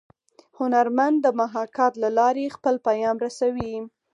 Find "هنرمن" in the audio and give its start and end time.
0.59-1.13